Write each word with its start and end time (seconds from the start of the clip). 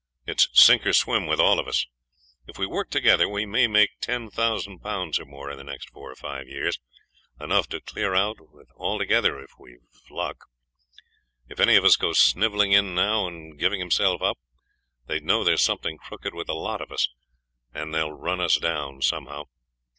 It's 0.25 0.49
sink 0.51 0.83
or 0.87 0.93
swim 0.93 1.27
with 1.27 1.39
all 1.39 1.59
of 1.59 1.67
us. 1.67 1.85
If 2.47 2.57
we 2.57 2.65
work 2.65 2.89
together 2.89 3.29
we 3.29 3.45
may 3.45 3.67
make 3.67 3.99
ten 3.99 4.31
thousand 4.31 4.79
pounds 4.79 5.19
or 5.19 5.25
more 5.25 5.51
in 5.51 5.57
the 5.59 5.63
next 5.63 5.91
four 5.91 6.11
or 6.11 6.15
five 6.15 6.47
years, 6.47 6.79
enough 7.39 7.69
to 7.69 7.81
clear 7.81 8.15
out 8.15 8.37
with 8.51 8.69
altogether 8.75 9.39
if 9.39 9.51
we've 9.59 9.77
luck. 10.09 10.45
If 11.49 11.59
any 11.59 11.75
of 11.75 11.85
us 11.85 11.97
goes 11.97 12.17
snivelling 12.17 12.71
in 12.71 12.95
now 12.95 13.27
and 13.27 13.59
giving 13.59 13.79
himself 13.79 14.23
up, 14.23 14.39
they'd 15.05 15.21
know 15.23 15.43
there's 15.43 15.61
something 15.61 15.99
crooked 15.99 16.33
with 16.33 16.47
the 16.47 16.55
lot 16.55 16.81
of 16.81 16.91
us, 16.91 17.07
and 17.71 17.93
they'll 17.93 18.11
run 18.11 18.41
us 18.41 18.57
down 18.57 19.03
somehow. 19.03 19.45